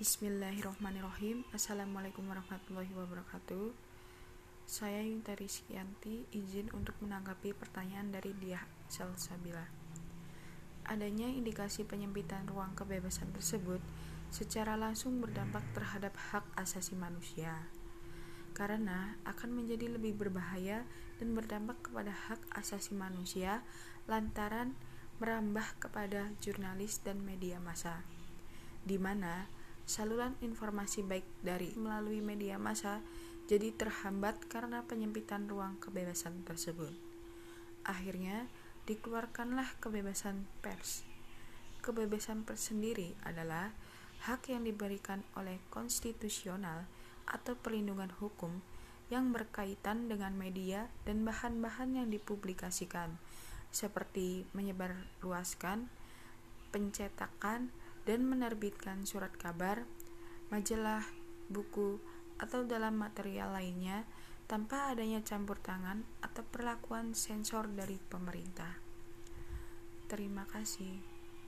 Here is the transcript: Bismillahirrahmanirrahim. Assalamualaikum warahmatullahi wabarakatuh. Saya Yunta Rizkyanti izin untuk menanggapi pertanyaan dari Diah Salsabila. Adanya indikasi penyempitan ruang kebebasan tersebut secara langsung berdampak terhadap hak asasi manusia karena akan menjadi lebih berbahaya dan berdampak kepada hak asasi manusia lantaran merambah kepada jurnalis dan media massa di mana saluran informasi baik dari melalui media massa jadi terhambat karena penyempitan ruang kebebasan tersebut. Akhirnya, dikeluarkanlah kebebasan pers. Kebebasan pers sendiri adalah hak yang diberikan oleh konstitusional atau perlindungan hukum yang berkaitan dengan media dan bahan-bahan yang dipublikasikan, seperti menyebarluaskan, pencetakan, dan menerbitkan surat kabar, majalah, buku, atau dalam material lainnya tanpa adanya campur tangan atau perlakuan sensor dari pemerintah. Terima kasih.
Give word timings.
Bismillahirrahmanirrahim. 0.00 1.44
Assalamualaikum 1.52 2.24
warahmatullahi 2.24 2.88
wabarakatuh. 2.88 3.68
Saya 4.64 5.04
Yunta 5.04 5.36
Rizkyanti 5.36 6.24
izin 6.32 6.72
untuk 6.72 6.96
menanggapi 7.04 7.52
pertanyaan 7.52 8.08
dari 8.08 8.32
Diah 8.32 8.64
Salsabila. 8.88 9.60
Adanya 10.88 11.28
indikasi 11.28 11.84
penyempitan 11.84 12.48
ruang 12.48 12.72
kebebasan 12.72 13.28
tersebut 13.36 13.84
secara 14.32 14.72
langsung 14.80 15.20
berdampak 15.20 15.68
terhadap 15.76 16.16
hak 16.32 16.48
asasi 16.56 16.96
manusia 16.96 17.68
karena 18.56 19.20
akan 19.28 19.52
menjadi 19.52 20.00
lebih 20.00 20.16
berbahaya 20.16 20.88
dan 21.20 21.36
berdampak 21.36 21.76
kepada 21.84 22.16
hak 22.32 22.40
asasi 22.56 22.96
manusia 22.96 23.60
lantaran 24.08 24.72
merambah 25.20 25.76
kepada 25.76 26.32
jurnalis 26.40 27.04
dan 27.04 27.20
media 27.20 27.60
massa 27.60 28.00
di 28.80 28.96
mana 28.96 29.59
saluran 29.90 30.38
informasi 30.38 31.02
baik 31.02 31.26
dari 31.42 31.74
melalui 31.74 32.22
media 32.22 32.62
massa 32.62 33.02
jadi 33.50 33.74
terhambat 33.74 34.46
karena 34.46 34.86
penyempitan 34.86 35.50
ruang 35.50 35.82
kebebasan 35.82 36.46
tersebut. 36.46 36.94
Akhirnya, 37.82 38.46
dikeluarkanlah 38.86 39.66
kebebasan 39.82 40.46
pers. 40.62 41.02
Kebebasan 41.82 42.46
pers 42.46 42.70
sendiri 42.70 43.18
adalah 43.26 43.74
hak 44.30 44.54
yang 44.54 44.62
diberikan 44.62 45.26
oleh 45.34 45.58
konstitusional 45.74 46.86
atau 47.26 47.58
perlindungan 47.58 48.14
hukum 48.22 48.62
yang 49.10 49.34
berkaitan 49.34 50.06
dengan 50.06 50.38
media 50.38 50.86
dan 51.02 51.26
bahan-bahan 51.26 51.98
yang 51.98 52.08
dipublikasikan, 52.14 53.18
seperti 53.74 54.46
menyebarluaskan, 54.54 55.90
pencetakan, 56.70 57.74
dan 58.10 58.26
menerbitkan 58.26 59.06
surat 59.06 59.30
kabar, 59.38 59.86
majalah, 60.50 61.06
buku, 61.46 62.02
atau 62.42 62.66
dalam 62.66 62.98
material 62.98 63.54
lainnya 63.54 64.02
tanpa 64.50 64.90
adanya 64.90 65.22
campur 65.22 65.62
tangan 65.62 66.02
atau 66.18 66.42
perlakuan 66.42 67.14
sensor 67.14 67.70
dari 67.70 68.02
pemerintah. 68.02 68.82
Terima 70.10 70.42
kasih. 70.50 71.19